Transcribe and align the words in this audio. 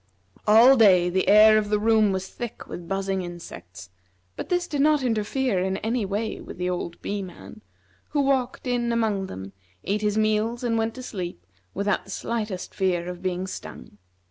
All 0.47 0.77
day 0.77 1.11
the 1.11 1.27
air 1.27 1.59
of 1.59 1.69
the 1.69 1.77
room 1.77 2.11
was 2.11 2.27
thick 2.27 2.65
with 2.65 2.87
buzzing 2.87 3.21
insects, 3.21 3.91
but 4.35 4.49
this 4.49 4.67
did 4.67 4.81
not 4.81 5.03
interfere 5.03 5.59
in 5.59 5.77
any 5.77 6.05
way 6.05 6.41
with 6.41 6.57
the 6.57 6.71
old 6.71 6.99
Bee 7.03 7.21
man, 7.21 7.61
who 8.09 8.21
walked 8.21 8.65
in 8.65 8.91
among 8.91 9.27
them, 9.27 9.53
ate 9.83 10.01
his 10.01 10.17
meals, 10.17 10.63
and 10.63 10.75
went 10.75 10.95
to 10.95 11.03
sleep, 11.03 11.45
without 11.75 12.05
the 12.05 12.09
slightest 12.09 12.73
fear 12.73 13.07
of 13.09 13.21
being 13.21 13.45
stung. 13.45 13.99